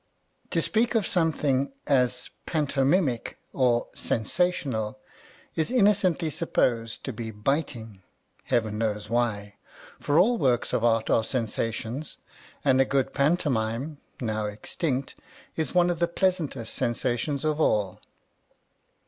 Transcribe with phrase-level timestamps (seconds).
[0.49, 4.97] To speak of something as "pantomimic" or "sensational"
[5.55, 8.01] is inno cently supposed to be biting,
[8.45, 9.57] heaven knows why,
[9.99, 12.17] for all works of art are sensa tions,
[12.65, 15.17] and a good pantomime (now extinct)
[15.55, 18.01] is one of the pleasantest sensations of all.